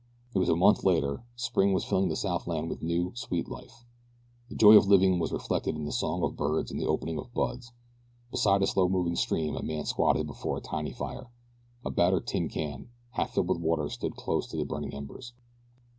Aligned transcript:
It 0.33 0.39
was 0.39 0.49
a 0.49 0.55
month 0.55 0.83
later; 0.83 1.23
spring 1.35 1.73
was 1.73 1.83
filling 1.85 2.09
the 2.09 2.15
southland 2.15 2.69
with 2.71 2.81
new, 2.81 3.11
sweet 3.13 3.47
life. 3.47 3.85
The 4.49 4.55
joy 4.55 4.73
of 4.73 4.87
living 4.87 5.19
was 5.19 5.31
reflected 5.31 5.75
in 5.75 5.85
the 5.85 5.91
song 5.91 6.23
of 6.23 6.35
birds 6.35 6.71
and 6.71 6.81
the 6.81 6.87
opening 6.87 7.19
of 7.19 7.31
buds. 7.35 7.71
Beside 8.31 8.63
a 8.63 8.65
slow 8.65 8.89
moving 8.89 9.15
stream 9.15 9.55
a 9.55 9.61
man 9.61 9.85
squatted 9.85 10.25
before 10.25 10.57
a 10.57 10.61
tiny 10.61 10.91
fire. 10.91 11.27
A 11.85 11.91
battered 11.91 12.25
tin 12.25 12.49
can, 12.49 12.89
half 13.11 13.35
filled 13.35 13.49
with 13.49 13.59
water 13.59 13.89
stood 13.89 14.15
close 14.15 14.47
to 14.47 14.57
the 14.57 14.65
burning 14.65 14.91
embers. 14.95 15.33